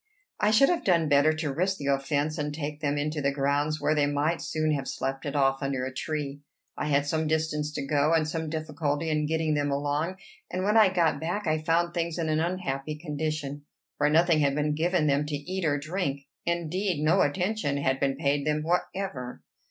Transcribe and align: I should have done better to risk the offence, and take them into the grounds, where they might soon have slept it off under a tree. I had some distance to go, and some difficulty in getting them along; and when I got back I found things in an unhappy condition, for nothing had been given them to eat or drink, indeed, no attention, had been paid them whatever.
I 0.39 0.49
should 0.49 0.69
have 0.69 0.83
done 0.83 1.09
better 1.09 1.31
to 1.31 1.53
risk 1.53 1.77
the 1.77 1.85
offence, 1.85 2.39
and 2.39 2.51
take 2.51 2.79
them 2.81 2.97
into 2.97 3.21
the 3.21 3.31
grounds, 3.31 3.79
where 3.79 3.93
they 3.93 4.07
might 4.07 4.41
soon 4.41 4.71
have 4.71 4.87
slept 4.87 5.27
it 5.27 5.35
off 5.35 5.61
under 5.61 5.85
a 5.85 5.93
tree. 5.93 6.41
I 6.75 6.87
had 6.87 7.05
some 7.05 7.27
distance 7.27 7.71
to 7.73 7.85
go, 7.85 8.11
and 8.11 8.27
some 8.27 8.49
difficulty 8.49 9.11
in 9.11 9.27
getting 9.27 9.53
them 9.53 9.69
along; 9.69 10.15
and 10.49 10.63
when 10.63 10.75
I 10.75 10.89
got 10.91 11.21
back 11.21 11.45
I 11.45 11.59
found 11.61 11.93
things 11.93 12.17
in 12.17 12.29
an 12.29 12.39
unhappy 12.39 12.95
condition, 12.95 13.61
for 13.99 14.09
nothing 14.09 14.39
had 14.39 14.55
been 14.55 14.73
given 14.73 15.05
them 15.05 15.23
to 15.27 15.35
eat 15.35 15.63
or 15.65 15.77
drink, 15.77 16.21
indeed, 16.47 17.03
no 17.05 17.21
attention, 17.21 17.77
had 17.77 17.99
been 17.99 18.15
paid 18.15 18.43
them 18.43 18.63
whatever. 18.63 19.43